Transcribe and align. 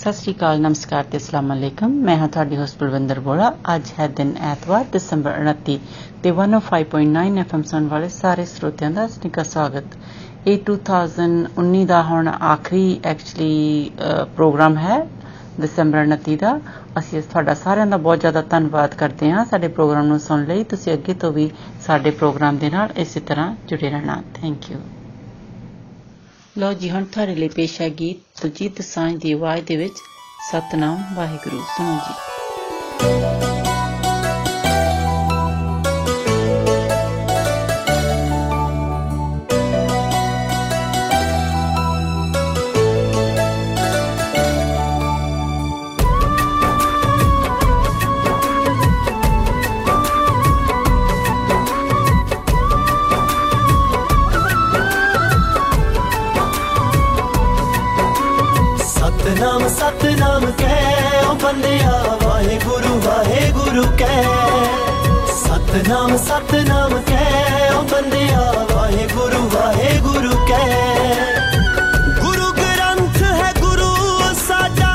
ਸਤਿ 0.00 0.12
ਸ਼੍ਰੀ 0.12 0.32
ਅਕਾਲ, 0.34 0.60
ਨਮਸਕਾਰ 0.60 1.04
ਤੇ 1.04 1.18
ਅਸਲਾਮ 1.18 1.52
ਅਲੈਕਮ। 1.52 1.94
ਮੈਂ 2.04 2.16
ਹਾਂ 2.16 2.26
ਤੁਹਾਡੀ 2.34 2.56
ਹੋਸਟ 2.56 2.78
ਬਲਵਿੰਦਰ 2.80 3.18
ਬੋੜਾ 3.20 3.48
ਅੱਜ 3.74 3.90
ਹੈ 3.98 4.06
ਦਿਨ 4.18 4.32
ਐਤਵਾਰ, 4.50 4.84
ਦਸੰਬਰ 4.92 5.32
29 5.40 5.74
ਤੇ 6.22 6.30
105.9 6.30 7.36
ਐਫਐਮ 7.40 7.62
ਸੁਣ 7.70 7.88
ਵਾਲੇ 7.88 8.08
ਸਾਰੇ 8.08 8.44
ਸਰੋਤਿਆਂ 8.44 8.90
ਦਾ 8.90 9.06
ਸਨਿਕਾ 9.06 9.42
ਸਵਾਗਤ। 9.42 9.96
ਇਹ 10.46 10.58
2019 10.66 11.84
ਦਾ 11.86 12.02
ਹੁਣ 12.02 12.28
ਆਖਰੀ 12.28 12.84
ਐਕਚੁਅਲੀ 13.04 13.90
ਪ੍ਰੋਗਰਾਮ 14.36 14.78
ਹੈ 14.78 14.96
ਦਸੰਬਰ 15.60 16.06
29 16.06 16.36
ਦਾ। 16.36 16.54
ਅਸੀਂ 16.98 17.22
ਤੁਹਾਡਾ 17.22 17.54
ਸਾਰਿਆਂ 17.64 17.86
ਦਾ 17.86 17.96
ਬਹੁਤ 17.98 18.20
ਜ਼ਿਆਦਾ 18.20 18.42
ਧੰਨਵਾਦ 18.54 18.94
ਕਰਦੇ 18.94 19.30
ਹਾਂ 19.30 19.44
ਸਾਡੇ 19.44 19.68
ਪ੍ਰੋਗਰਾਮ 19.80 20.06
ਨੂੰ 20.06 20.18
ਸੁਣ 20.28 20.46
ਲਈ। 20.46 20.64
ਤੁਸੀਂ 20.64 20.92
ਅੱਗੇ 20.92 21.14
ਤੋਂ 21.14 21.32
ਵੀ 21.32 21.50
ਸਾਡੇ 21.86 22.10
ਪ੍ਰੋਗਰਾਮ 22.22 22.58
ਦੇ 22.58 22.70
ਨਾਲ 22.70 22.96
ਇਸੇ 22.96 23.20
ਤਰ੍ਹਾਂ 23.20 23.54
ਜੁੜੇ 23.68 23.90
ਰਹਿਣਾ। 23.90 24.22
ਥੈਂਕ 24.34 24.70
ਯੂ 24.70 24.78
ਲੋ 26.58 26.72
ਜੀ, 26.72 26.90
ਹੁਣ 26.90 27.04
ਤੁਹਾਡੇ 27.04 27.34
ਲਈ 27.34 27.48
ਪੇਸ਼ 27.48 27.80
ਹੈ 27.80 27.88
ਗੀਤ 27.90 28.40
ਤੁਜੀਤ 28.40 28.82
ਸਾਂਝ 28.82 29.16
ਦੀ 29.16 29.32
ਆਵਾਜ਼ 29.32 29.64
ਦੇ 29.64 29.76
ਵਿੱਚ, 29.76 29.94
ਸਤਨਾਮ 30.50 31.04
ਵਾਹਿਗੁਰੂ। 31.14 31.60
ਸੁਣੋ 31.76 31.94
ਜੀ। 31.94 32.39
सतनाम 65.70 66.12
सतनाम 66.20 66.92
कै 67.08 67.24
ओ 67.24 67.82
बंदिया 67.90 68.46
वाहे 68.70 69.04
गुरु 69.10 69.42
वाहे 69.50 69.90
गुरु 70.06 70.32
कह। 70.48 70.72
गुरु 72.16 72.48
ग्रंथ 72.56 73.20
है, 73.36 73.52
गुरु 73.58 73.86
साजा 74.40 74.90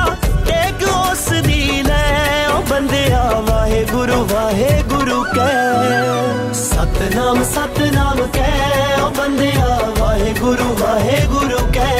टेक 0.49 0.83
उस 0.89 1.23
दी 1.47 1.61
ओ 1.77 2.59
बंदिया 2.71 3.23
वाहे 3.47 3.81
गुरु 3.93 4.19
वाहे 4.33 4.69
गुरु 4.91 5.21
कह। 5.31 6.53
सतनाम 6.65 7.43
सतनाम 7.53 8.23
कै 8.37 8.51
ओ 8.99 9.09
बंदिया 9.21 9.71
वाहे 10.01 10.33
गुरु 10.43 10.69
वाहे 10.83 11.19
गुरु 11.35 11.65
कह। 11.79 11.95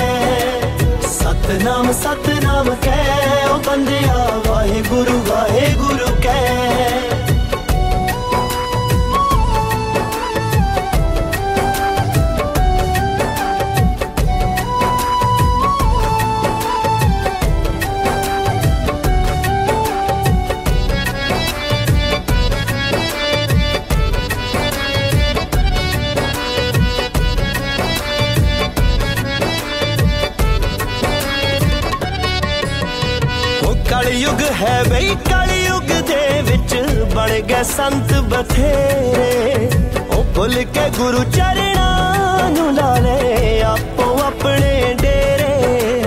सतनाम 1.16 1.92
सतनाम 2.03 2.76
कै 2.88 3.02
ओ 3.02 3.58
बंदिया 3.70 4.22
वाहे 4.50 4.88
गुरु 4.94 5.20
वाहे 5.31 5.68
गुरु 5.84 6.16
कह। 6.28 7.14
ਕਲਯੁਗ 34.16 34.41
ਹੈ 34.59 34.83
ਬਈ, 34.83 35.16
ਕਲਯੁਗ 35.25 35.89
ਦੇ 36.08 36.41
ਵਿੱਚ 36.41 36.75
ਬਣ 37.13 37.31
ਗਏ 37.47 37.63
ਸੰਤ 37.63 38.13
ਬਥੇਰੇ। 38.30 39.69
ਉਹ 40.09 40.23
ਭੁੱਲ 40.35 40.53
ਕੇ 40.73 40.90
ਗੁਰੂ 40.97 41.23
ਚਰਣਾ 41.31 42.50
ਨੂੰ 42.50 42.73
ਲਾ 42.75 42.97
ਲੈ 43.00 43.62
ਆਪੋ 43.62 44.06
ਆਪਣੇ 44.25 44.94
ਡੇਰੇ। 45.01 46.03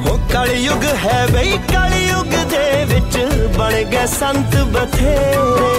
ਉਹ 0.00 0.18
ਕਲਯੁਗ 0.32 0.84
ਹੈ 1.04 1.26
ਬਈ, 1.32 1.58
ਕਲਯੁਗ 1.72 2.34
ਦੇ 2.50 2.84
ਵਿੱਚ 2.84 3.18
ਬਣ 3.58 3.82
ਗਏ 3.82 4.06
ਸੰਤ 4.18 4.56
ਬਥੇਰੇ। 4.72 5.74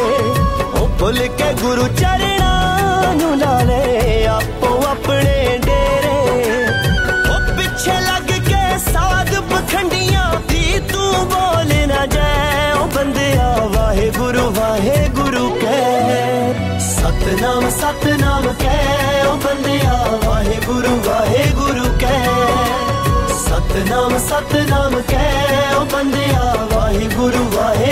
ਉਹ 0.74 0.88
ਭੁੱਲ 1.00 1.28
ਕੇ 1.38 1.54
ਗੁਰੂ 1.62 1.88
ਚਰਣਾ 2.00 3.14
ਨੂੰ 3.14 3.38
ਲਾ 3.40 3.62
ਲੈ 3.64 4.26
ਆਪੋ 4.28 4.63
अपने 7.36 7.68
लग 8.08 8.30
के 8.50 8.64
साग 8.80 9.32
पखंडियाँ 9.52 10.30
भी 10.50 10.80
तू 10.92 11.04
बोल 11.34 11.74
ना 11.92 12.06
जाए। 12.16 12.72
ओ 12.74 12.86
बंदे 12.96 13.30
वाहे 13.78 14.10
सतनाम 16.90 17.70
सतनाम 17.70 18.46
कह। 18.64 18.82
ओ 19.28 19.36
बंदे 19.46 19.78
वाहे 20.26 20.58
गुरु 20.66 20.94
वाहे 21.08 21.44
गुरु 21.60 21.86
कह। 22.04 22.26
सतनाम 23.44 24.18
सतनाम 24.30 24.94
कह। 25.12 25.30
ओ 25.76 25.86
बंदे 25.94 26.28
वाहे 26.74 27.06
गुरु 27.16 27.44
वाहे 27.58 27.92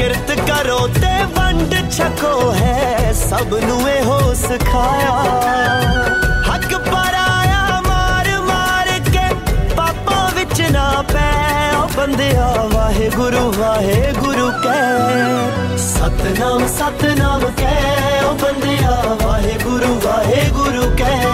ਕਿਰਤ 0.00 0.30
ਕਰੋ 0.32 0.86
ਤੇ 0.86 1.24
ਵੰਡ 1.24 1.90
ਛਕੋ 1.90 2.52
ਹੈ 2.52 3.12
ਸਭ 3.12 3.54
ਨੂੰ 3.54 3.90
ਇਹੋ 3.90 4.34
ਸਿਖਾਇਆ। 4.34 5.12
ਹੱਕ 6.50 6.76
ਪਰਾਇਆ 6.76 7.82
ਮਾਰ 7.86 8.38
ਮਾਰ 8.38 8.86
ਕੇ 9.12 9.34
ਪਾਪਾਂ 9.76 10.30
ਵਿੱਚ 10.34 10.60
ਨਾ 10.60 11.04
ਪੈ। 11.12 11.76
ਉਹ 11.76 11.88
ਬੰਦਿਆ 11.96 12.68
ਵਾਹਿਗੁਰੂ 12.72 13.52
ਵਾਹਿਗੁਰੂ 13.58 14.50
ਕਹਿ। 14.50 15.78
ਸਤਨਾਮ 15.78 16.66
ਸਤਨਾਮ 16.66 17.40
ਕਹਿ। 17.40 18.24
ਉਹ 18.24 18.34
ਬੰਦਿਆ 18.34 19.16
ਵਾਹਿਗੁਰੂ 19.22 20.00
ਵਾਹਿਗੁਰੂ 20.04 20.96
ਕਹਿ। 20.96 21.26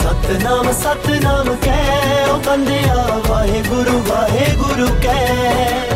ਸਤਨਾਮ 0.00 0.72
ਸਤਨਾਮ 0.72 1.56
ਕਹਿ। 1.62 2.30
ਉਹ 2.30 2.38
ਬੰਦਿਆ 2.38 3.20
ਵਾਹਿਗੁਰੂ 3.28 4.02
ਵਾਹਿਗੁਰੂ 4.08 4.88
ਕਹਿ। 5.02 5.95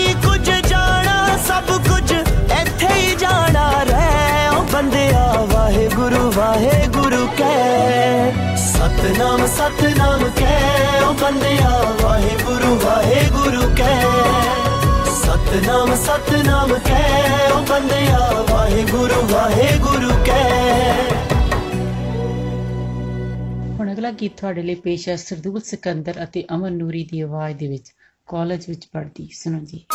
ਆਂਦਿਆ 4.81 5.45
ਵਾਹਿਗੁਰੂ 5.53 6.31
ਵਾਹਿਗੁਰੂ 6.31 7.27
ਕਹਿ। 7.37 8.55
ਸਤਨਾਮ 8.57 9.45
ਸਤਨਾਮ 9.47 10.23
ਕਹਿ 10.37 11.01
ਓ 11.03 11.11
ਬੰਦਿਆ 11.13 11.69
ਵਾਹਿਗੁਰੂ 12.03 12.75
ਵਾਹਿਗੁਰੂ 12.75 13.61
ਕਹਿ। 13.77 14.01
ਸਤਨਾਮ 15.15 15.95
ਸਤਨਾਮ 15.95 16.73
ਕਹਿ 16.85 17.51
ਓ 17.51 17.61
ਬੰਦਿਆ 17.61 18.43
ਵਾਹਿਗੁਰੂ 18.49 19.21
ਵਾਹਿਗੁਰੂ 19.31 20.09
ਕਹਿ। 20.25 21.07
ਹੁਣ 23.79 23.93
ਅਗਲਾ 23.93 24.11
ਗੀਤ 24.11 24.37
ਤੁਹਾਡੇ 24.37 24.61
ਲਈ 24.61 24.75
ਪੇਸ਼ 24.75 25.09
ਹੈ 25.09 25.15
ਸਰਦੂਲ 25.15 25.61
ਸਿਕੰਦਰ 25.61 26.23
ਅਤੇ 26.23 26.45
ਅਮਨ 26.55 26.73
ਨੂਰੀ 26.73 27.07
ਦੀ 27.11 27.21
ਆਵਾਜ਼ 27.21 27.57
ਦੇ 27.57 27.67
ਵਿੱਚ, 27.67 27.93
ਕਾਲਜ 28.27 28.65
ਵਿੱਚ 28.69 28.87
ਪੜ੍ਹਦੀ। 28.93 29.29
ਸੁਣੋ 29.33 29.59
ਜੀ। 29.59 29.85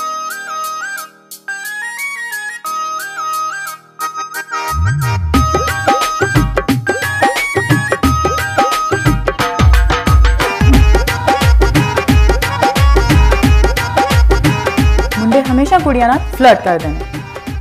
ਦੌਰਾਨ 16.07 16.19
ਫਲਰਟ 16.33 16.63
ਕਰ 16.65 16.79
ਦੇਣ 16.79 16.95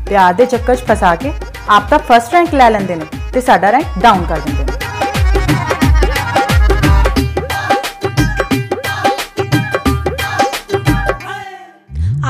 ਤੇ 0.05 0.15
ਆਦੇ 0.17 0.45
ਚੱਕਰ 0.45 0.75
'ਚ 0.75 0.83
ਫਸਾ 0.85 1.15
ਕੇ 1.15 1.31
ਆਪਦਾ 1.69 1.97
ਫਸਟ 2.09 2.33
ਰੈਂਕ 2.33 2.53
ਲੈ 2.53 2.69
ਲੈਂਦੇ 2.69 2.95
ਨੇ 2.95 3.05
ਤੇ 3.33 3.41
ਸਾਡਾ 3.41 3.71
ਰੈਂਕ 3.71 3.99
ਡਾਊਨ 3.99 4.25
ਕਰ 4.25 4.39
ਦਿੰਦੇ 4.39 4.63
ਨੇ 4.63 4.73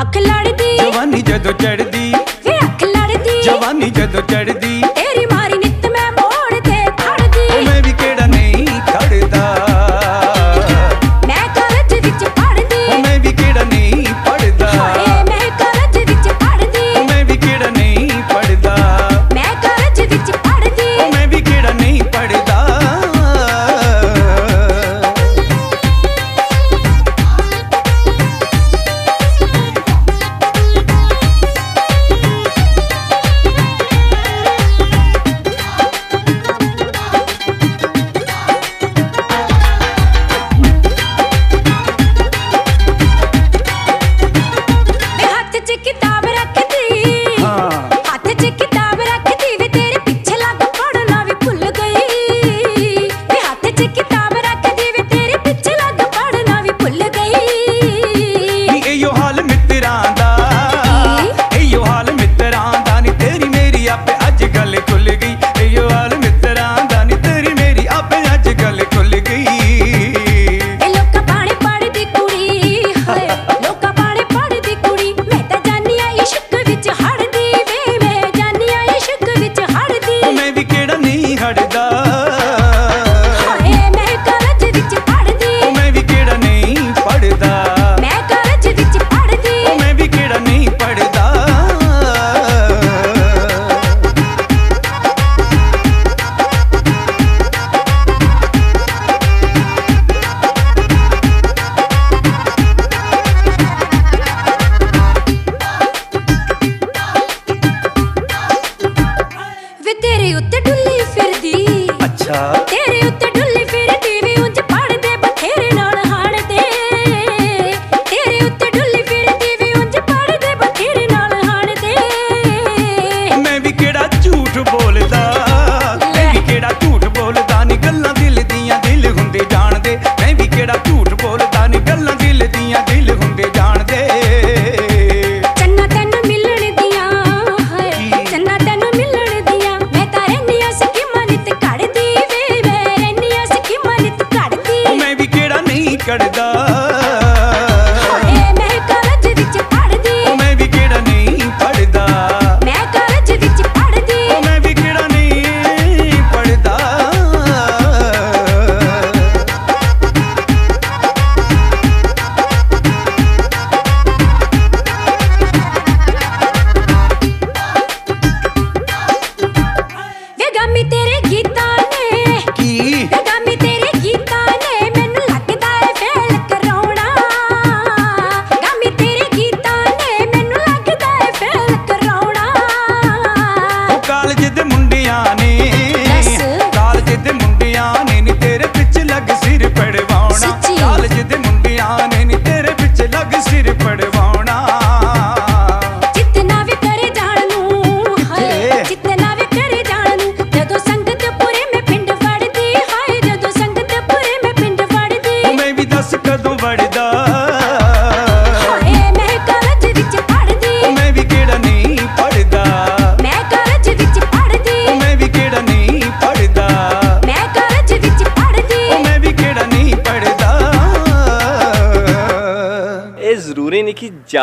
ਅੱਖ 0.01 0.17
ਲੜਦੀ 0.19 0.77
ਜਵਾਨੀ 0.77 1.21
ਜਦੋਂ 1.21 1.53
ਚੜਦੀ 1.53 2.11
ਵੇ 2.45 2.57
ਅੱਖ 2.57 2.83
ਲੜਦੀ 2.85 3.41
ਜਵਾਨੀ 3.43 3.89
ਜਦੋਂ 3.91 4.21
ਚੜਦੀ 4.23 4.81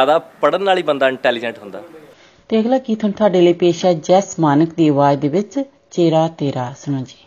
ਜ਼ਿਆਦਾ 0.02 0.18
ਪੜਨ 0.40 0.64
ਵਾਲੀ 0.64 0.82
ਬੰਦਾ 0.82 1.08
ਇੰਟੈਲੀਜੈਂਟ 1.08 1.58
ਹੁੰਦਾ। 1.58 1.80
ਤੇ 2.48 2.60
ਅਗਲਾ 2.60 2.78
ਕੀ 2.78 2.94
ਤੁਹਾਨੂੰ 2.94 3.16
ਤੁਹਾਡੇ 3.16 3.40
ਲਈ 3.40 3.52
ਪੇਸ਼ 3.52 3.84
ਹੈ 3.86 3.92
ਜੈਸ 4.06 4.34
ਮਾਨਕ 4.40 4.74
ਦੀ 4.74 4.88
ਆਵਾਜ਼ 4.88 5.20
ਦੇ 5.20 5.28
ਵਿੱਚ 5.28 5.58
ਚੇਰਾ 5.90 6.26
ਤੇਰਾ 6.38 6.72
ਸੁਣੋ 6.78 7.04
ਜੀ। 7.04 7.20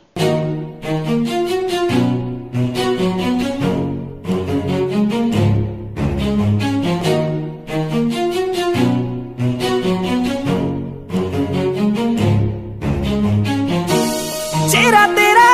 ਚੇਰਾ 14.71 15.07
ਤੇਰਾ 15.15 15.51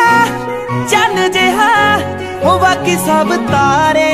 ਚੰਨ 0.92 1.32
ਜਿਹਾ 1.32 1.96
ਉਹ 2.42 2.60
ਬਾਕੀ 2.60 2.96
ਸਭ 2.98 3.36
ਤਾਰੇ। 3.52 4.10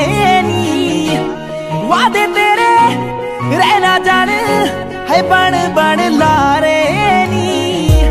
ਹੈ 5.17 5.21
ਬਣ 5.23 5.55
ਬਣ 5.69 6.17
ਲਾਰੇ 6.17 6.83
ਨੀ। 7.27 8.09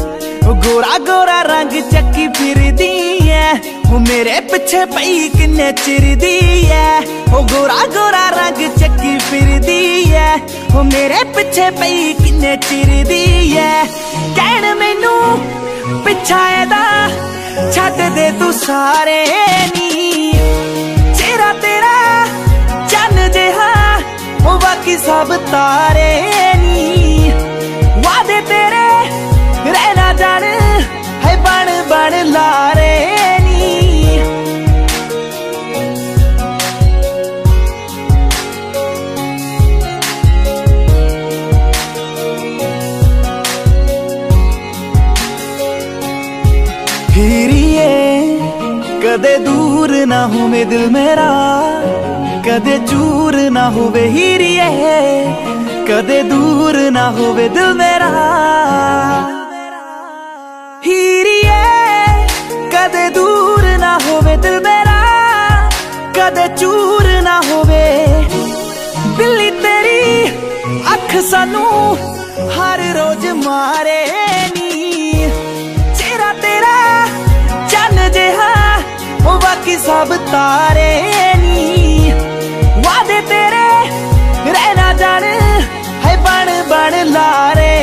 ਉਹ 0.48 0.54
ਗੋਰਾ 0.54 0.98
ਗੋਰਾ 0.98 1.42
ਰੰਗ 1.42 1.70
ਚੱਕੀ 1.92 2.28
ਫਿਰਦੀ 2.28 3.30
ਐ। 3.30 3.52
ਉਹ 3.92 4.00
ਮੇਰੇ 4.00 4.40
ਪਿੱਛੇ 4.40 4.84
ਪਈ 4.84 5.28
ਕਿੰਨੇ 5.28 5.72
ਚਿਰਦੀ 5.72 6.38
ਐ। 6.70 7.00
ਉਹ 7.34 7.42
ਗੋਰਾ 7.42 7.86
ਗੋਰਾ 7.86 8.28
ਰੰਗ 8.30 8.78
ਚੱਕੀ 8.78 9.18
ਫਿਰਦੀ 9.18 10.12
ਐ। 10.14 10.36
ਉਹ 10.74 10.84
ਮੇਰੇ 10.84 11.24
ਪਿੱਛੇ 11.24 11.70
ਪਈ 11.70 12.12
ਕਿੰਨੇ 12.12 12.56
ਚਿਰਦੀ 12.56 13.56
ਐ। 13.56 13.84
ਕਹਿਣ 14.36 14.74
ਮੈਨੂੰ 14.74 15.38
ਪਿੱਛਾ 16.04 16.48
ਇਹਦਾ 16.50 17.08
ਛੱਡ 17.72 18.14
ਦੇ 18.14 18.30
ਤੂੰ 18.30 18.52
ਸਾਰੇ 18.52 19.24
ਨੀ। 19.76 20.32
ਚਿਹਰਾ 21.18 21.52
ਤੇਰਾ 21.52 22.26
ਚੰਨ 22.88 23.30
ਜਿਹਾ, 23.32 23.96
ਉਹ 24.46 24.58
ਬਾਕੀ 24.60 24.96
ਸਭ 24.96 25.36
ਤਾਰੇ 25.52 26.55
जाने 30.16 30.54
है 31.24 31.36
बण 31.44 31.70
बण 31.90 32.22
लारे 32.30 32.94
नी। 33.40 33.64
कदे 49.02 49.36
दूर 49.38 49.90
ना 50.06 50.18
होवे 50.24 50.48
मे 50.48 50.64
दिल 50.64 50.88
मेरा, 50.90 51.28
कदे 52.46 52.78
चूर 52.86 53.34
ना 53.50 53.64
होवे 53.68 54.04
हीरी 54.08 54.52
हीरिए, 54.56 54.98
कदे 55.88 56.22
दूर 56.22 56.76
ना 56.90 57.06
होवे 57.18 57.48
दिल 57.48 57.72
मेरा। 57.74 58.12
ਹੀਰੀਏ, 60.86 61.62
ਕਦੇ 62.72 63.08
ਦੂਰ 63.10 63.64
ਨਾ 63.78 63.98
ਹੋਵੇ 63.98 64.36
ਦਿਲ 64.36 64.60
ਮੇਰਾ, 64.60 65.00
ਕਦੇ 66.14 66.46
ਚੂਰ 66.56 67.06
ਨਾ 67.22 67.40
ਹੋਵੇ। 67.40 68.06
ਬਿੱਲੀ 69.16 69.50
ਤੇਰੀ 69.50 70.26
ਅੱਖ 70.92 71.16
ਸਾਨੂੰ 71.30 71.96
ਹਰ 72.50 72.82
ਰੋਜ਼ 72.96 73.26
ਮਾਰੇ 73.44 74.04
ਨੀ। 74.56 75.30
ਚਿਹਰਾ 75.98 76.32
ਤੇਰਾ 76.32 77.06
ਚੰਨ 77.70 78.10
ਜਿਹਾ, 78.12 78.52
ਉਹ 79.26 79.40
ਬਾਕੀ 79.40 79.76
ਸਭ 79.76 80.16
ਤਾਰੇ 80.32 81.34
ਨੀ। 81.38 82.12
ਵਾਦੇ 82.86 83.20
ਤੇਰੇ 83.20 83.68
ਰਹਿ 84.52 84.74
ਨਾ 84.76 84.92
ਜਾਣ 84.92 85.24
ਹੈ 86.04 86.16
ਬਣ 86.16 86.62
ਬਣ 86.70 87.04
ਲਾਰੇ 87.04 87.74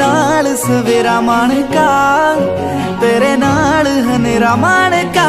ਨਾਲ 0.00 0.46
ਸਵੇਰਾ 0.56 1.20
ਮਾਣਕਾ, 1.20 1.88
ਤੇਰੇ 3.00 3.36
ਨਾਲ 3.36 3.86
ਹਨੇਰਾ 3.86 4.54
ਮਾਣਕਾ, 4.56 5.26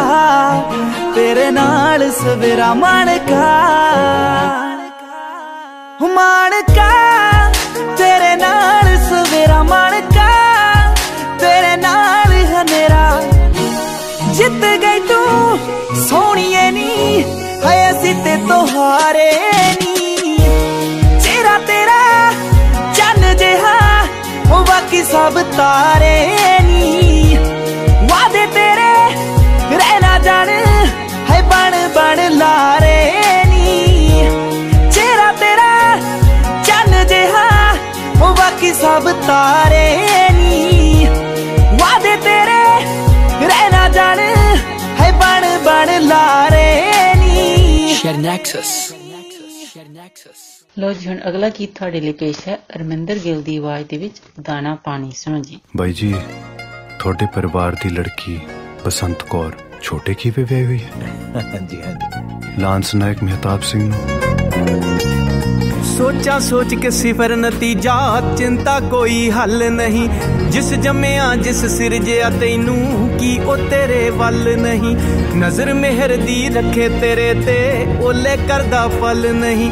ਤੇਰੇ 1.16 1.50
ਨਾਲ 1.52 2.10
ਸਵੇਰਾ 2.12 2.74
ਮਾਣਕਾ। 2.74 3.50
ਮਾਣਕਾ, 6.16 6.90
ਤੇਰੇ 7.98 8.36
ਨਾਲ 8.36 8.98
ਸਵੇਰਾ 9.10 9.62
ਮਾਣਕਾ, 9.64 10.30
ਤੇਰੇ 11.40 11.76
ਨਾਲ 11.78 12.34
ਹਨੇਰਾ। 12.54 13.22
ਜਿੱਤ 14.34 14.66
ਗਈ 14.84 15.00
ਤੂੰ, 15.00 15.60
ਸੋਹਣੀਏ 16.10 16.70
ਨੀ 16.72 17.24
ਹੈ 17.66 17.92
ਅਸੀਂ 17.92 18.16
ਤੇ 18.24 18.38
ਤੋਹਾਰੇ 18.48 19.32
ਨੀ। 19.82 20.01
सब 25.12 25.38
तारे 25.54 26.18
नी। 26.62 27.38
वादे 28.12 28.46
तेरे, 28.46 28.94
रहना 29.76 30.18
जान, 30.18 30.50
है 31.30 31.42
बन 31.42 31.74
बन 31.96 32.20
लारे 32.34 33.00
नी। 33.46 33.74
चेहरा 34.92 35.32
तेरा, 35.32 35.72
चन 36.64 37.04
जेहा 37.10 37.48
बाकी 38.40 38.72
सब 38.74 39.10
तारे 39.28 39.88
नी। 40.32 41.06
वादे 41.82 42.16
तेरे, 42.16 42.64
रहना 43.46 43.88
जान, 43.90 44.20
है 45.00 45.12
बन 45.20 45.50
बन 45.66 46.00
लारे 46.08 46.70
नी। 47.16 47.96
शेयर 47.96 48.16
नेक्सस 48.16 48.92
ਲੋ 50.82 50.94
ਜੀ 50.94 51.08
ਹੁਣ 51.08 51.18
ਅਗਲਾ 51.30 51.50
ਗੀਤ 51.50 51.70
ਤੁਹਾਡੇ 51.76 52.02
ਲਈ 52.02 52.12
ਪੇਸ਼ 52.12 52.48
ਹੈ 52.48 52.56
ਅਰਮਿੰਦਰ 52.76 53.16
ਗਿੱਲ 53.16 53.42
ਦੀ 53.42 53.58
ਆਵਾਜ਼ 53.58 53.86
ਦੇ 53.90 53.98
ਵਿੱਚ 53.98 54.22
ਦਾਣਾ 54.42 54.76
ਪਾਣੀ 54.76 55.12
ਸੁਣੋ 55.16 55.40
ਜੀ। 55.40 55.60
ਬਾਈ 55.78 55.94
ਜੀ 55.94 56.16
ਤੁਹਾਡੇ 57.00 57.26
ਪਰਿਵਾਰ 57.26 57.76
ਦੀ 57.84 57.90
ਲੜਕੀ 57.90 58.40
ਬਸੰਤ 58.86 59.24
ਕੌਰ 59.24 59.56
ਛੋਟੇ 59.82 60.14
ਕੀ 60.14 60.30
ਵਿਆਹੀ 60.38 60.66
ਹੋਈ 60.66 60.80
ਹੈ? 60.80 60.92
ਹਾਂਜੀ 61.54 61.82
ਹਾਂਜੀ। 61.82 62.62
ਲਾਂਸ 62.62 62.96
ਨਾਇਕ 62.96 63.24
ਮਹਿਤਾਬ 63.24 63.62
ਸਿੰਘ 63.62 63.84
ਨੂੰ। 63.84 64.20
ਸੋਚਾਂ 65.98 66.40
ਸੋਚ 66.40 66.76
ਕੇ 66.76 66.90
ਸਿਫਰ 66.90 67.36
ਨਤੀਜਾ 67.36 68.22
ਚਿੰਤਾ 68.38 68.80
ਕੋਈ 68.80 69.32
ਹੱਲ 69.32 69.72
ਨਹੀਂ। 69.72 70.10
ਜਿਸ 70.52 70.74
ਜੰਮਿਆ 70.74 71.36
ਜਿਸ 71.36 71.66
ਸਿਰਜਿਆ 71.66 72.30
ਤੈਨੂੰ 72.30 73.10
ਕੀ 73.20 73.40
ਉਹ 73.40 73.58
ਤੇਰੇ 73.58 74.10
ਵੱਲ 74.10 74.58
ਨਹੀਂ? 74.58 74.96
ਨਜ਼ਰ 75.38 75.74
ਮਿਹਰ 75.74 76.16
ਦੀ 76.18 76.50
ਰੱਖੇ 76.50 76.90
ਤੇਰੇ 76.90 77.34
ਤੇ 77.34 77.88
ਓਲੇ 78.02 78.38
ਕਰਦਾ 78.48 78.88
ਫਲ 78.88 79.34
ਨਹੀਂ। 79.36 79.72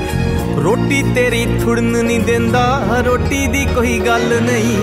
ਰੋਟੀ 0.63 1.01
ਤੇਰੀ 1.15 1.45
ਥੁੜਨ 1.59 1.83
ਨਹੀਂ 1.83 2.19
ਦਿੰਦਾ, 2.19 2.81
ਰੋਟੀ 3.05 3.45
ਦੀ 3.47 3.65
ਕੋਈ 3.65 3.99
ਗੱਲ 3.99 4.41
ਨਹੀਂ। 4.41 4.77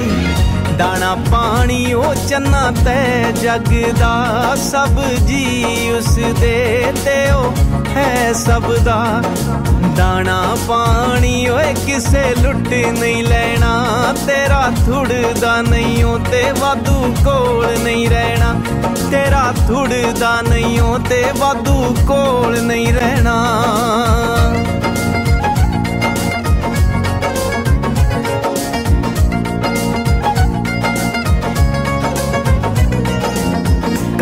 ਦਾਣਾ 0.79 1.15
ਪਾਣੀ 1.31 1.93
ਉਹ 1.93 2.15
ਚੰਨਾ 2.29 2.71
ਤੈ 2.85 3.33
ਜਗ 3.33 3.73
ਦਾ 3.99 4.55
ਸਭ 4.63 5.01
ਜੀ 5.27 5.91
ਉਸ 5.93 6.15
ਦੇ 6.41 6.93
ਤੇ 7.05 7.31
ਉਹ 7.31 7.55
ਹੈ 7.97 8.33
ਸਭ 8.33 8.73
ਦਾ। 8.85 9.23
ਦਾਣਾ 9.97 10.57
ਪਾਣੀ 10.69 11.49
ਓਏ 11.49 11.75
ਕਿਸੇ 11.87 12.25
ਲੁੱਟ 12.43 12.69
ਨਹੀਂ 12.99 13.23
ਲੈਣਾ, 13.25 14.15
ਤੇਰਾ 14.27 14.71
ਥੁੜਦਾ 14.87 15.61
ਨਹੀਂ 15.63 16.05
ਓ 16.05 16.19
ਤੇ 16.31 16.43
ਵਾਧੂ 16.59 17.15
ਕੋਲ 17.25 17.67
ਨਹੀਂ 17.85 18.09
ਰਹਿਣਾ। 18.11 18.55
ਤੇਰਾ 19.11 19.53
ਥੁੜਦਾ 19.69 20.41
ਨਹੀਂ 20.43 20.81
ਓ 20.81 20.99
ਤੇ 20.99 21.25
ਵਾਧੂ 21.39 21.97
ਕੋਲ 22.07 22.61
ਨਹੀਂ 22.63 22.93
ਰਹਿਣਾ। 22.93 23.35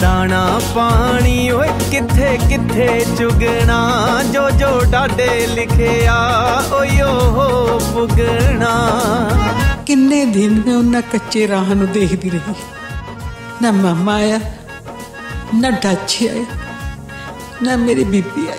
ਦਾਣਾ 0.00 0.60
ਪਾਣੀ, 0.74 1.50
ਓਏ 1.50 1.68
ਕਿੱਥੇ 1.90 2.38
ਕਿੱਥੇ 2.48 3.06
ਚੁਗਣਾ? 3.18 4.22
ਜੋ 4.32 4.50
ਜੋ 4.50 4.80
ਡਾਡੇ 4.90 5.46
ਲਿਖਿਆ 5.46 6.16
ਓਯੋ 6.72 7.08
ਹੋ 7.08 7.78
ਪੁਗਣਾ। 7.94 8.72
ਕਿੰਨੇ 9.86 10.24
ਦਿਨ 10.24 10.62
ਮੈਂ 10.66 10.76
ਉਹਨਾਂ 10.76 11.02
ਕੱਚੇ 11.02 11.48
ਰਾਹ 11.48 11.74
ਨੂੰ 11.74 11.88
ਦੇਖਦੀ 11.92 12.30
ਰਹੀ। 12.30 12.54
ਨਾ 13.62 13.70
ਮਾਮਾ 13.72 14.14
ਆਇਆ, 14.14 14.40
ਨਾ 15.54 15.70
ਡਾਚੀ 15.70 16.26
ਆਇਆ 16.26 16.44
ਨਾ 17.62 17.76
ਮੇਰੀ 17.76 18.04
ਬੀਬੀ 18.04 18.46
ਆਈ। 18.48 18.58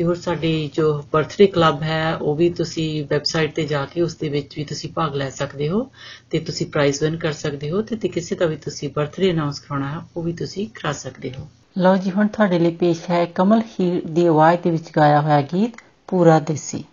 ਤੇ 0.00 0.04
ਹੋਰ 0.04 0.16
ਸਾਡੀ 0.16 0.70
ਜੋ 0.74 0.84
ਬਰਥਡੇ 1.12 1.46
ਕਲੱਬ 1.46 1.82
ਹੈ 1.82 2.14
ਉਹ 2.16 2.36
ਵੀ 2.36 2.48
ਤੁਸੀਂ 2.50 3.04
ਵੈਬਸਾਈਟ 3.04 3.54
ਤੇ 3.54 3.64
ਜਾ 3.64 3.84
ਕੇ 3.86 4.02
ਉਸ 4.02 4.14
ਦੇ 4.16 4.28
ਵਿੱਚ 4.28 4.56
ਵੀ 4.56 4.64
ਤੁਸੀਂ 4.64 4.88
ਭਾਗ 4.94 5.14
ਲੈ 5.14 5.28
ਸਕਦੇ 5.30 5.68
ਹੋ 5.68 5.90
ਤੇ 6.30 6.38
ਤੁਸੀਂ 6.38 6.66
ਪ੍ਰਾਈਜ਼ 6.66 7.02
ਵਿਨ 7.02 7.16
ਕਰ 7.16 7.32
ਸਕਦੇ 7.32 7.70
ਹੋ 7.70 7.82
ਤੇ 7.82 7.96
ਤੇ 7.96 8.08
ਕਿਸੇ 8.08 8.36
ਦਾ 8.36 8.46
ਵੀ 8.46 8.56
ਤੁਸੀਂ 8.56 8.88
ਬਰਥਡੇ 8.96 9.30
ਅਨਾਉਂਸ 9.30 9.60
ਕਰਾਉਣਾ 9.60 9.90
ਹੈ 9.90 9.98
ਉਹ 10.16 10.22
ਵੀ 10.22 10.32
ਤੁਸੀਂ 10.32 10.66
ਕਰਾ 10.74 10.92
ਸਕਦੇ 10.92 11.32
ਹੋ। 11.38 11.46
ਲਓ 11.78 11.96
ਜੀ 11.96 12.10
ਹੁਣ 12.10 12.28
ਤੁਹਾਡੇ 12.28 12.58
ਲਈ 12.58 12.70
ਪੇਸ਼ 12.76 13.00
ਹੈ 13.10 13.24
ਕਮਲ 13.34 13.62
ਹੀਰ 13.72 14.00
ਦੀ 14.06 14.26
ਆਵਾਜ਼ 14.26 14.60
ਦੇ 14.60 14.70
ਵਿੱਚ 14.70 14.90
ਗਾਇਆ 14.96 15.20
ਹੋਇਆ 15.20 15.40
ਗੀਤ 15.42 15.82
ਪੂਰਾ 16.08 16.38
ਦੇਸੀ। 16.40 16.84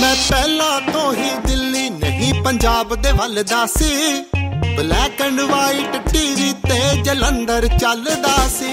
ਮੈਂ 0.00 0.14
ਪਹਿਲਾਂ 0.30 0.80
ਤੋਂ 0.92 1.12
ਹੀ 1.14 1.29
ਪੰਜਾਬ 2.44 2.94
ਦੇ 2.94 3.12
ਵੱਲ 3.12 3.44
ਦਾ 3.44 3.66
ਸੀ। 3.66 4.22
ਬਲੈਕ 4.76 5.20
ਐਂਡ 5.20 5.40
ਵਾਈਟ 5.40 5.96
ਟੀਵੀ 6.12 6.52
ਤੇ 6.52 7.02
ਜਲੰਧਰ 7.02 7.66
ਚੱਲਦਾ 7.66 8.48
ਸੀ। 8.48 8.72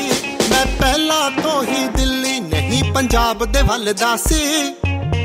ਮੈਂ 0.50 0.66
ਪਹਿਲਾਂ 0.66 1.32
ਤੋਂ 1.32 1.64
ਹੀ 1.64 1.88
ਦਿੱਲੀ 1.88 2.40
ਨਹੀਂ, 2.40 2.94
ਪੰਜਾਬ 2.94 3.46
ਦੇ 3.46 3.62
ਵੱਲ 3.62 3.94
ਦਾ 3.94 4.16
ਸੀ। 4.16 4.74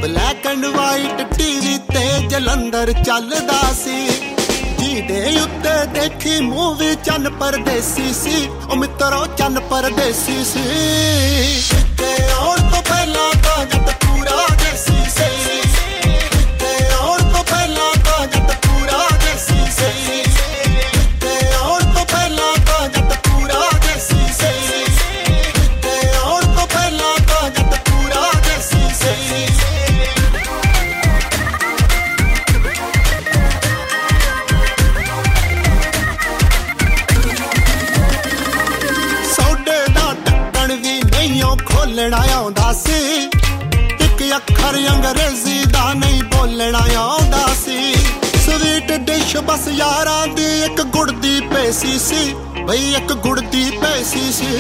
ਬਲੈਕ 0.03 0.47
ਐਂਡ 0.47 0.67
ਵਾਈਟ 0.67 1.35
ਟੀਵੀ 1.39 1.79
ਤੇ 1.79 2.27
ਜਲੰਧਰ 2.27 2.93
ਚੱਲਦਾ 2.93 3.61
ਸੀ। 3.85 4.07
ਜਿਹਦੇ 4.79 5.41
ਉੱਤੇ 5.41 6.01
ਦੇਖੀ 6.01 6.41
ਮੂਵੀ 6.41 6.95
ਚੰਨ 6.95 7.31
ਪਰਦੇਸੀ 7.31 8.13
ਸੀ। 8.15 8.49
ਉਹ 8.71 8.77
ਮਿੱਤਰੋ, 8.77 9.27
ਚੰਨ 9.27 9.61
ਪਰਦੇਸੀ 9.61 10.45
ਸੀ। 10.45 10.65
ਤੇ 11.99 12.31
ਆਉਣ 12.33 12.57
ਤੋਂ 12.57 12.83
ਪਹਿਲਾਂ 12.83 13.33
ਤਾਂ 13.43 13.67
ਜੱਟ 13.67 14.02
ਵੀ 41.43 41.49
ਨਹੀਂਓ 41.49 41.57
ਖੋਲਣਾ 41.67 42.25
ਆਉਂਦਾ 42.35 42.73
ਸੀ? 42.73 43.25
ਇੱਕ 44.01 44.37
ਅੱਖਰ 44.37 44.77
ਅੰਗਰੇਜ਼ੀ 44.91 45.65
ਦਾ 45.65 45.93
ਨਹੀਂ 45.93 46.23
ਬੋਲਣਾ 46.23 46.87
ਆਉਂਦਾ 46.97 47.49
ਸੀ। 47.65 47.95
ਸਵੀਟ 48.47 48.93
ਡਿਸ਼ 48.93 49.37
ਬਸ 49.37 49.69
ਯਾਰਾਂ 49.69 50.27
ਦੀ 50.27 50.65
ਇੱਕ 50.65 50.83
ਗੁੜ 50.83 51.11
ਦੀ 51.11 51.41
ਪੇਸੀ 51.41 51.99
ਸੀ। 51.99 52.35
ਬਈ 52.67 52.95
ਇੱਕ 52.95 53.13
ਗੁੜ 53.13 53.41
ਦੀ 53.41 53.71
ਪੇਸੀ 53.71 54.33
ਸੀ। 54.33 54.51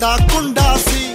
ਦਾ 0.00 0.16
ਕੁੰਡਾ 0.16 0.76
ਸੀ। 0.76 1.08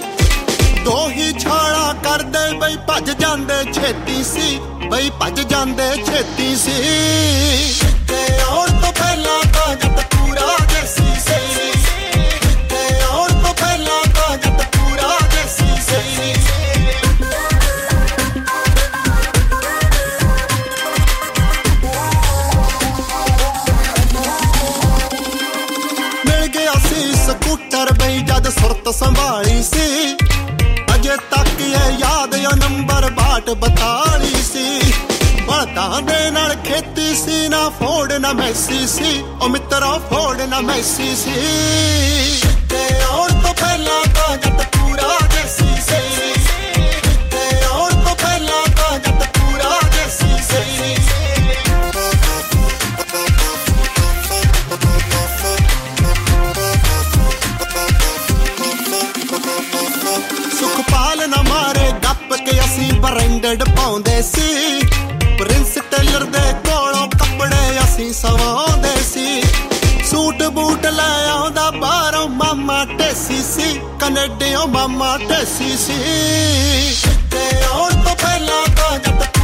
ਦੋ 0.84 1.08
ਹੀ 1.08 1.32
ਛਾਲਾ 1.38 1.92
ਕਰਦੇ 2.04 2.58
ਬਈ 2.58 2.76
ਭੱਜ 2.88 3.10
ਜਾਂਦੇ 3.10 3.72
ਛੇਤੀ 3.72 4.24
ਸੀ। 4.24 4.58
ਬਈ 4.90 5.10
ਭੱਜ 5.10 5.40
ਜਾਂਦੇ 5.40 5.90
ਛੇਤੀ 5.96 6.56
ਸੀ। 6.56 7.95
ਫੋੜ 37.80 38.12
ਨਾ 38.12 38.32
ਮੈਸੀ 38.32 38.86
ਸੀ, 38.86 39.24
ਉਹ 39.42 39.48
ਮਿੱਤਰਾ, 39.48 39.98
ਫੋੜ 40.10 40.42
ਨਾ 40.42 40.60
ਮੈਸੀ 40.60 41.16
ਸੀ। 41.16 41.34
ਤੇ 42.70 43.02
ਆਉਣ 43.02 43.28
ਤੋਂ 43.28 43.54
ਪਹਿਲਾਂ 43.54 44.04
ਤਾਂ 44.14 44.36
ਜੱਟ 44.36 44.75
ਮਾਮਾ 72.86 72.96
ਟੇਸੀ 72.98 73.42
ਸੀ 73.42 73.80
ਕੈਨੇਡੀਓ 74.00 74.66
ਮਾਮਾ 74.66 75.16
ਟੇਸੀ 75.18 75.76
ਸੀ 75.76 75.94
ਤੇ 77.30 77.40
ਆਉਣ 77.64 78.02
ਤੋਂ 78.04 78.14
ਪਹਿਲਾਂ 78.14 78.66
ਤਾਂ 78.76 78.98
ਜੱਟ 78.98 79.35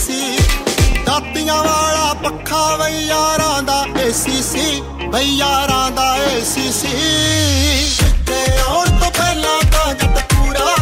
ਸੀ। 0.00 0.38
ਦਾਤੀਆਂ 1.06 1.56
ਵਾਲਾ 1.56 2.14
ਪੱਖਾ 2.14 2.76
ਬਈ 2.76 3.06
ਯਾਰਾਂ 3.06 3.62
ਦਾ 3.62 3.86
ਏਸੀ 4.00 4.42
ਸੀ। 4.42 4.82
ਬਈ 5.08 5.36
ਯਾਰਾਂ 5.36 5.90
ਦਾ 5.90 6.16
ਏਸੀ 6.16 6.72
ਸੀ। 6.72 6.94
ਤੇ 8.26 8.44
ਆਉਣ 8.68 8.86
ਤੋਂ 8.86 9.10
ਪਹਿਲਾਂ 9.10 9.60
ਤਾਂ 9.72 9.94
ਜੱਟ 9.94 10.34
ਪੂਰਾ 10.34 10.74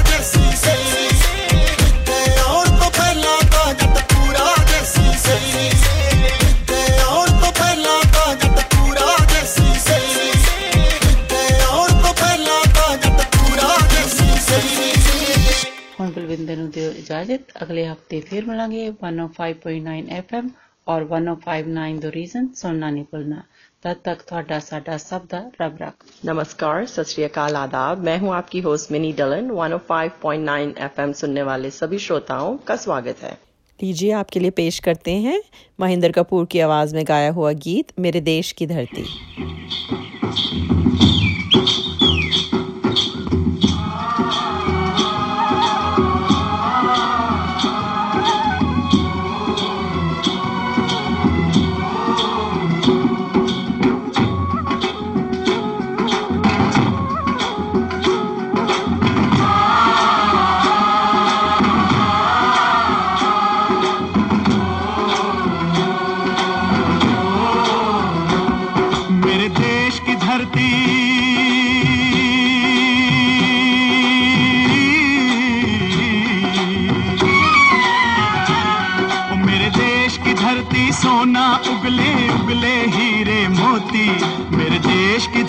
ਨੂੰ 17.18 17.18
ਦਿਓ 17.18 17.18
ਇਜਾਜ਼ਤ 17.18 17.64
ਅਗਲੇ 17.64 17.88
ਹਫਤੇ 17.88 18.20
ਫਿਰ 18.20 18.46
ਮਿਲਾਂਗੇ 18.46 18.88
105.9 18.90 20.02
FM 20.20 20.50
ਔਰ 20.88 21.06
1059 21.12 22.00
ਦ 22.00 22.06
ਰੀਜ਼ਨ 22.06 22.48
ਸੁਣਨਾ 22.56 22.90
ਨਹੀਂ 22.90 23.06
ਭੁੱਲਣਾ 23.12 23.44
तब 23.86 23.96
तक 24.08 24.22
ਤੁਹਾਡਾ 24.28 24.60
ਸਾਡਾ 24.60 24.98
ਸਭ 24.98 25.22
ਦਾ 25.30 25.40
ਰੱਬ 25.62 25.78
ਰੱਖ 25.82 26.04
नमस्कार 26.24 26.86
सत 26.86 27.10
श्री 27.10 27.24
अकाल 27.24 27.58
आदाब 27.62 28.06
मैं 28.06 28.14
हूं 28.20 28.30
आपकी 28.36 28.62
होस्ट 28.62 28.94
मिनी 28.96 29.10
डलन 29.18 29.50
105.9 29.56 30.70
एफएम 30.86 31.12
सुनने 31.14 31.44
वाले 31.44 31.72
सभी 31.72 32.00
श्रोताओं 32.00 32.56
का 32.70 32.78
स्वागत 32.78 33.24
है 33.24 33.34
लीजिए 33.80 34.12
आपके 34.14 34.40
लिए 34.40 34.56
पेश 34.58 34.80
करते 34.80 35.18
हैं 35.22 35.38
महेंद्र 35.80 36.12
कपूर 36.14 36.46
की 36.48 36.60
आवाज 36.62 36.94
में 36.94 37.04
गाया 37.08 37.32
हुआ 37.32 37.52
गीत 37.64 37.94
मेरे 38.00 38.22
देश 38.24 38.52
की 38.52 38.68
धरती 38.68 39.06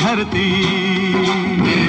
धरती। 0.09 1.88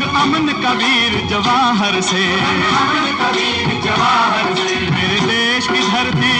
कबीर 0.00 1.26
जवाहर 1.26 2.00
से 2.00 2.36
कबीर 3.12 3.80
जवाहर 3.84 4.54
से। 4.54 4.90
मेरे 4.90 5.20
देश 5.20 5.68
की 5.68 5.80
धरती। 5.88 6.32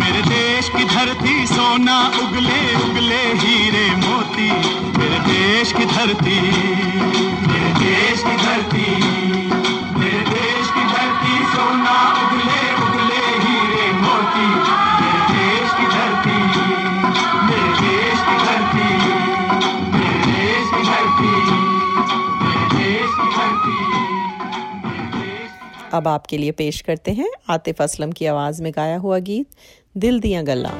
मेरे 0.00 0.22
देश 0.22 0.68
की 0.68 0.84
धरती 0.84 1.46
सोना, 1.46 2.08
उगले 2.08 2.74
उगले 2.74 3.22
हीरे 3.32 3.90
मोती। 3.96 4.50
मेरे 4.98 5.18
देश 5.18 5.72
की 5.72 5.84
धरती। 5.84 6.40
मेरे 7.46 7.72
देश 7.80 8.22
की 8.22 8.36
धरती। 8.36 8.87
अब 25.92 26.08
आपके 26.08 26.38
लिए 26.38 26.50
पेश 26.50 26.80
करते 26.80 27.10
हैं 27.10 27.30
आतिफ 27.50 27.82
असलम 27.82 28.12
की 28.12 28.26
आवाज़ 28.26 28.62
में 28.62 28.72
गाया 28.76 28.96
हुआ 28.98 29.18
गीत, 29.18 29.46
दिल 29.96 30.20
दिया 30.20 30.42
गल्ला। 30.42 30.72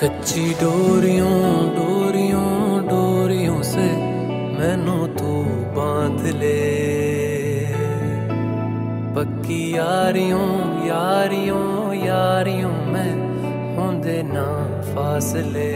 कच्ची 0.00 0.50
डोरियों 0.50 1.40
डोरियों 1.76 2.82
डोरियों 2.88 3.62
से 3.62 3.86
मैनो 4.58 5.06
तू 5.06 5.32
बाँध 5.76 6.26
ले। 6.36 6.58
पक्की 9.14 9.76
यारियों 9.76 10.48
यारियों 10.86 11.94
यारियों 11.94 12.72
में 12.86 13.12
होंदे 13.76 14.22
ना 14.22 14.46
फासले। 14.94 15.70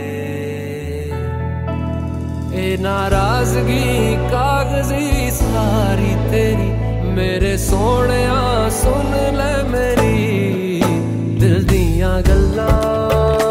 ए 2.55 2.77
नाराज़गी, 2.81 4.17
कागज़ी 4.31 5.31
सारी 5.31 6.15
तेरी 6.31 6.92
ਮੇਰੇ 7.15 7.57
ਸੋਹਣਿਆ 7.57 8.69
ਸੁਣ 8.69 9.37
ਲੈ 9.37 9.63
ਮੇਰੀ 9.63 10.83
ਦਿਲ 11.41 11.63
ਦੀਆਂ 11.65 12.23
ਗੱਲਾਂ। 12.23 13.42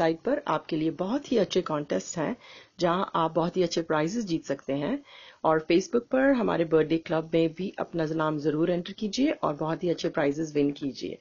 वेबसाइट 0.00 0.20
पर 0.24 0.42
आपके 0.48 0.76
लिए 0.76 0.90
बहुत 0.98 1.30
ही 1.32 1.36
अच्छे 1.38 1.60
कॉन्टेस्ट 1.62 2.18
हैं 2.18 2.36
जहाँ 2.80 3.10
आप 3.14 3.34
बहुत 3.34 3.56
ही 3.56 3.62
अच्छे 3.62 3.82
प्राइजेस 3.82 4.24
जीत 4.24 4.44
सकते 4.44 4.72
हैं। 4.74 4.98
और 5.44 5.58
फेसबुक 5.68 6.06
पर 6.12 6.32
हमारे 6.34 6.64
बर्थडे 6.66 6.96
क्लब 7.06 7.30
में 7.34 7.54
भी 7.54 7.72
अपना 7.78 8.04
नाम 8.16 8.38
ज़रूर 8.38 8.70
एंटर 8.70 8.92
कीजिए 8.98 9.30
और 9.42 9.54
बहुत 9.56 9.84
ही 9.84 9.90
अच्छे 9.90 10.08
प्राइजेस 10.08 10.52
विन 10.54 10.70
कीजिए। 10.72 11.18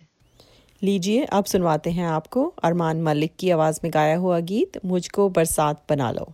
लीजिए 0.81 1.23
अब 1.33 1.45
सुनवाते 1.45 1.89
हैं 1.91 2.07
आपको 2.07 2.45
अरमान 2.63 3.01
मलिक 3.03 3.35
की 3.39 3.49
आवाज़ 3.51 3.79
में 3.83 3.91
गाया 3.93 4.17
हुआ 4.17 4.39
गीत 4.51 4.85
मुझको 4.85 5.29
बरसात 5.31 5.83
बना 5.89 6.11
लो। 6.11 6.33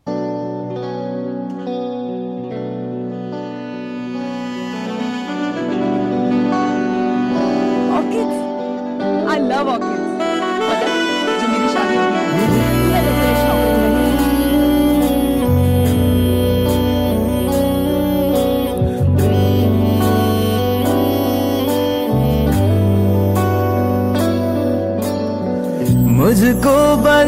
आई 9.26 9.40
लव 9.42 9.93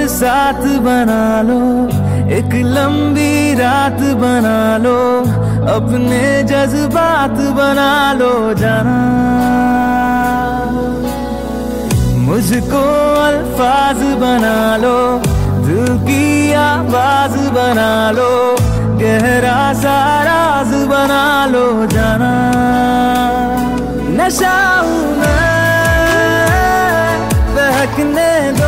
बरसात 0.05 0.61
बना 0.85 1.21
लो, 1.41 1.61
एक 2.29 2.51
लंबी 2.65 3.53
रात 3.57 4.01
बना 4.21 4.57
लो, 4.77 4.97
अपने 5.73 6.19
जज्बात 6.43 7.37
बना 7.57 7.93
लो 8.13 8.29
जाना। 8.53 8.97
मुझको 12.27 12.83
अल्फाज 13.23 14.03
बना 14.21 14.59
लो, 14.77 14.93
दिल 15.65 15.97
की 16.05 16.21
आवाज़ 16.59 17.37
बना 17.57 17.89
लो, 18.11 18.29
गहरा 19.01 19.57
सा 19.81 19.97
राज 20.29 20.71
बना 20.93 21.25
लो 21.47 21.65
जाना। 21.95 22.31
नशा 24.17 24.57
मैं, 25.19 25.49
बहकने 27.57 28.29
दो 28.53 28.64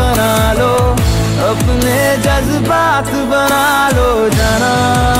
बना 0.00 0.34
लो 0.60 0.74
अपने 1.50 1.96
जज्बात 2.26 3.10
बना 3.32 3.66
लो 3.96 4.10
जाना। 4.38 5.19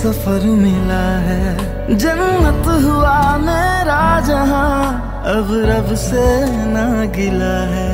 सफ़र 0.00 0.44
मिला 0.46 1.04
है। 1.20 1.96
जन्नत 1.96 2.66
हुआ 2.84 3.36
मेरा, 3.36 4.20
जहाँ 4.20 5.22
अब 5.26 5.48
रब 5.50 5.94
से 5.94 6.24
ना 6.66 7.04
गिला 7.04 7.56
है। 7.66 7.90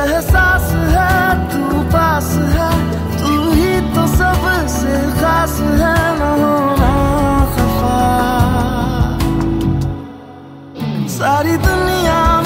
एहसास 0.00 0.72
है, 0.94 1.14
तू 1.48 1.82
पास 1.82 2.28
है, 2.56 2.70
तू 3.18 3.50
ही 3.50 3.80
तो 3.94 4.06
सबसे 4.06 4.98
खास 5.20 5.60
है 5.80 5.98
खफा। 7.54 7.98
सारी 11.08 11.56
दुनिया 11.56 12.39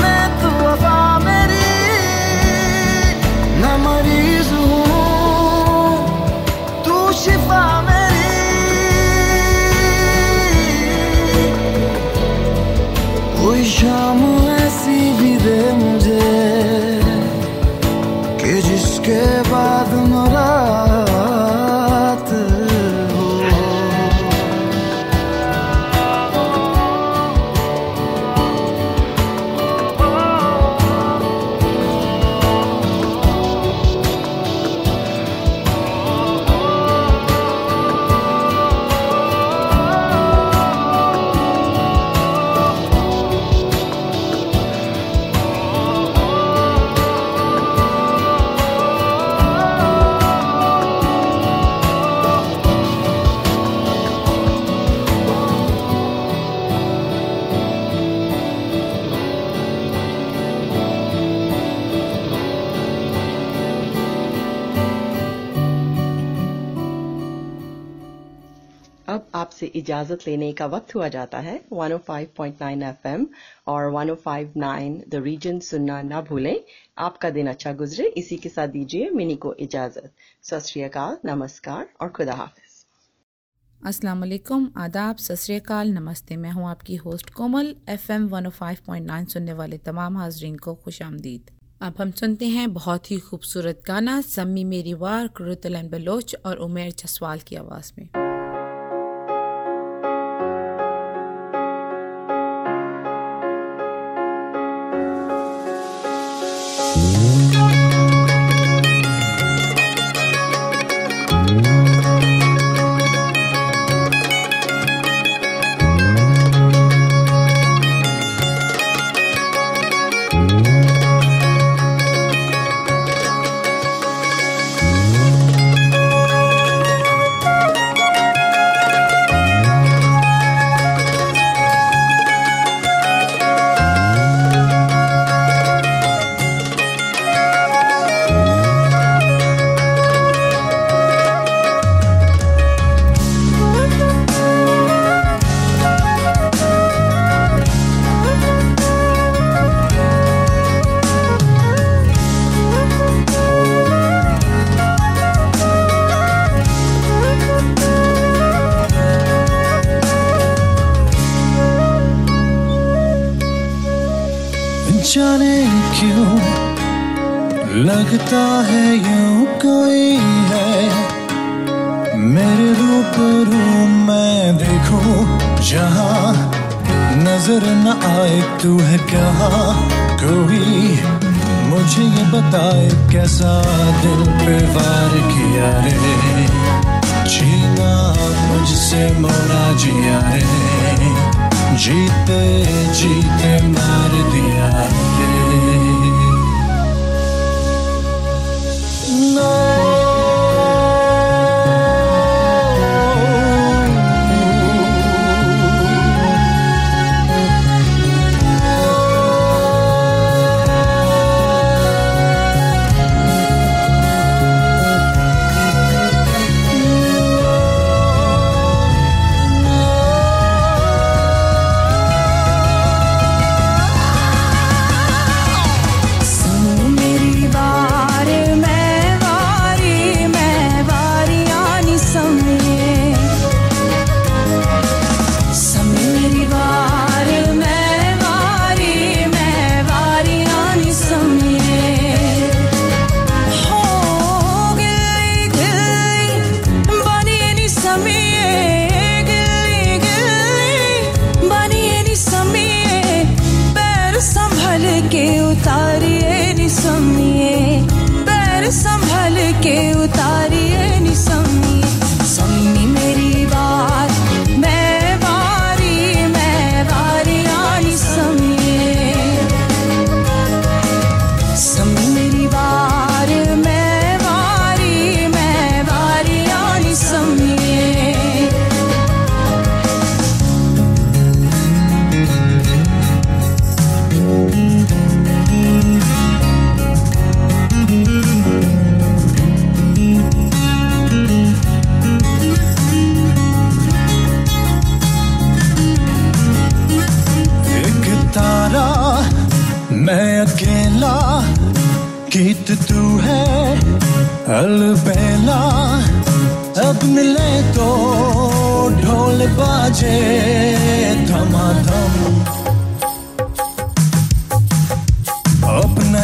इजाज़त 69.75 70.19
लेने 70.27 70.53
का 70.53 70.67
वक्त 70.67 70.95
हुआ 70.95 71.09
जाता 71.09 71.39
है। 71.39 71.65
105.9 71.73 72.83
एफएम 72.83 73.27
और 73.67 73.93
105.9 73.93 75.03
द 75.09 75.15
रीजन 75.15 75.59
सुनना 75.59 76.03
ना 76.03 76.21
भूलें। 76.21 76.61
आपका 76.99 77.31
दिन 77.31 77.47
अच्छा 77.47 77.73
गुजरे। 77.73 78.07
इसी 78.07 78.37
के 78.37 78.49
साथ 78.49 78.69
दीजिए 78.69 79.11
मिनी 79.11 79.37
को 79.37 79.55
इजाज़त। 79.55 80.13
सत 80.43 81.21
नमस्कार 81.25 81.89
और 82.01 82.09
खुदा 82.09 82.35
हाफिज। 82.35 82.65
वालेकुम। 84.07 84.73
आदाब। 84.77 85.17
सत 85.17 85.71
नमस्ते। 85.71 86.37
मैं 86.37 86.51
हूँ 86.51 86.69
आपकी 86.69 86.97
होस्ट 86.97 87.31
कोमल। 87.31 87.77
एफएम 87.89 88.29
105.9 88.29 89.25
सुनने 89.25 89.53
वाले 89.53 89.79
तमाम 89.79 90.17
हाजरीन 90.17 90.57
को 90.57 90.75
खुश 90.75 91.03
आमदीद। 91.03 91.51
अब 91.81 91.95
हम 92.01 92.11
सुनते 92.11 92.47
हैं 92.47 92.73
बहुत 92.73 93.11
ही 93.11 93.19
खूबसूरत 93.19 93.81
गाना 93.87 94.21
सम्मी 94.21 94.65
मेरी 94.65 94.95
वार, 94.95 95.29
कुरुतलन 95.29 95.89
बलोच 95.89 96.37
और 96.47 96.57
उमेर 96.57 96.93
जसवाल 96.93 97.39
की 97.39 97.57
आवाज़ 97.57 97.93
में। 97.99 98.24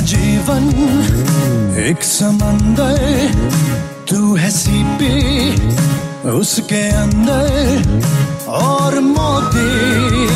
जीवन 0.01 0.69
एक 1.79 2.03
समंदर 2.03 3.31
तू 4.11 4.37
है 4.37 4.51
सीपी 4.51 5.51
उसके 6.31 6.83
अंदर 6.91 8.49
और 8.49 9.01
मोती 9.01 10.27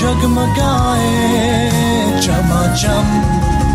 जगमगाए 0.00 1.12
चमा 2.20 2.76
चमाचम। 2.76 3.67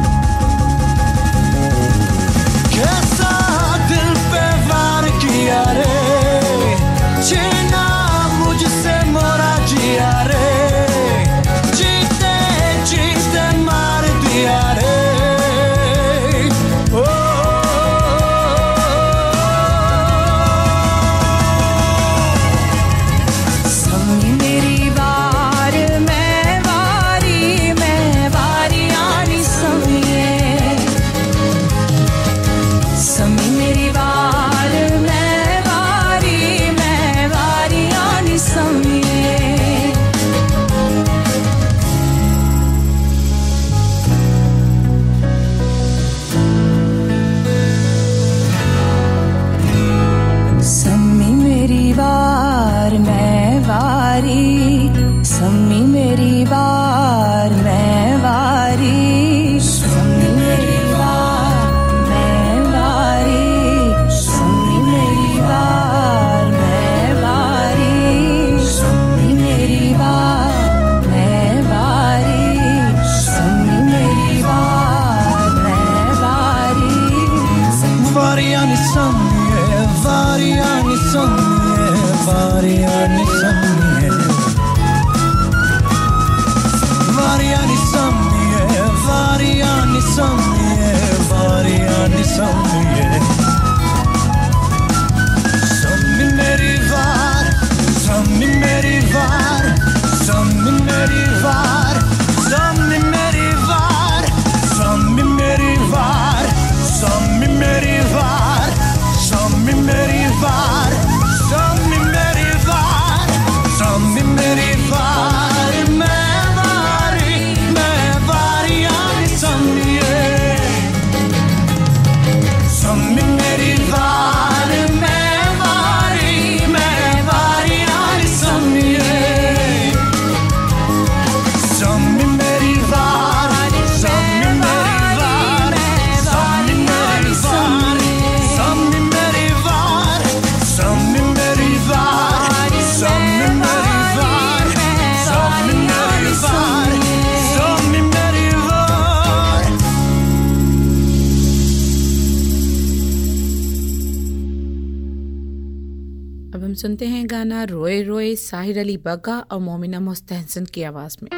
गाना 157.44 157.64
रोए 157.70 158.02
रोए 158.04 158.36
साहिर 158.40 158.78
अली 158.80 158.96
बग्गा 158.98 159.38
और 159.52 159.60
मोमिना 159.60 160.00
मुस्तहसन 160.00 160.66
की 160.66 160.84
आवाज़ 160.84 161.18
में। 161.24 161.32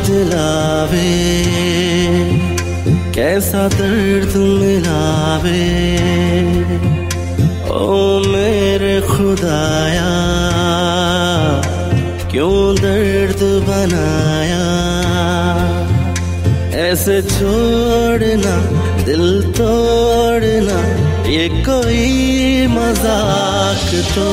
दिलावे, 0.00 1.08
कैसा 3.14 3.68
दर्द 3.68 4.36
मिलावे 4.60 5.60
मेरे 8.26 9.00
खुदाया 9.00 10.10
क्यों 12.30 12.74
दर्द 12.74 13.42
बनाया? 13.68 14.64
ऐसे 16.80 17.22
छोड़ना 17.22 18.56
दिल 19.04 19.42
तोड़ना 19.42 20.78
ये 21.28 21.48
कोई 21.48 22.66
मज़ाक 22.66 23.88
तो 24.14 24.28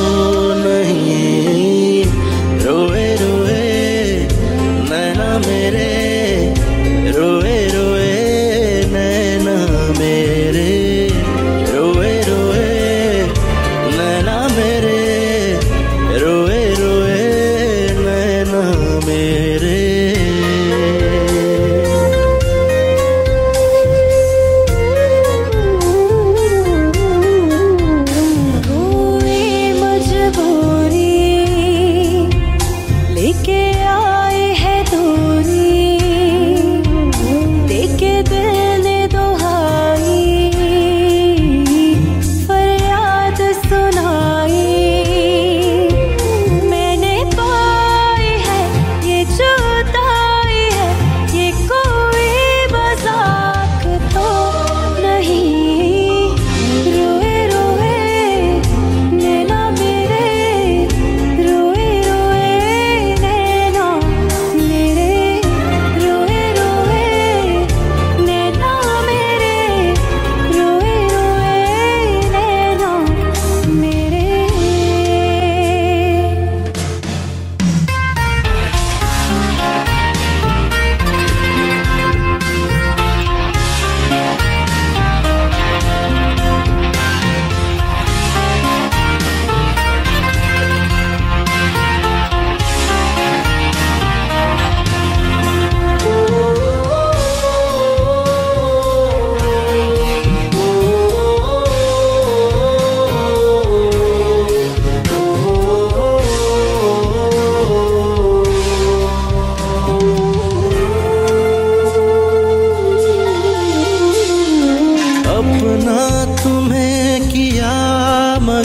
नहीं। 0.54 1.77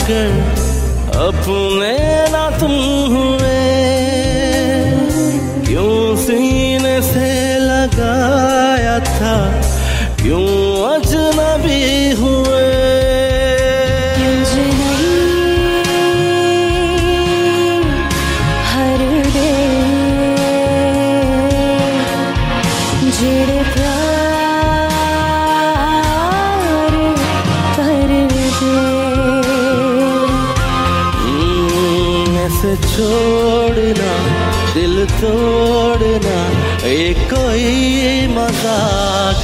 मगर 0.04 0.32
अपने 1.18 1.98
ना 2.32 2.50
तुम 2.58 2.72
हुए। 3.14 3.60
क्यों 5.66 6.16
सीने 6.16 7.02
से 7.02 7.58
लगाया 7.58 8.98
था? 9.00 9.36
क्यों 10.22 10.53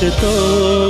तो 0.03 0.90